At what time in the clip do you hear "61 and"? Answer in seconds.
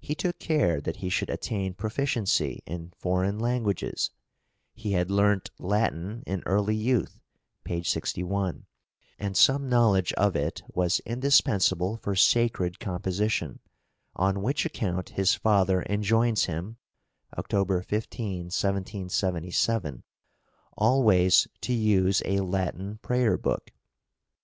7.84-9.36